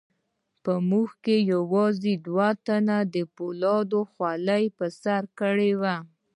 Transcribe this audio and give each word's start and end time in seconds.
په 0.63 0.73
موږ 0.89 1.09
کې 1.23 1.35
یوازې 1.53 2.13
دوو 2.25 2.49
تنو 2.65 2.99
د 3.13 3.15
فولادو 3.33 3.99
خولۍ 4.11 4.63
په 4.77 4.85
سر 5.01 5.23
کړې 5.39 5.71
وې. 5.81 5.97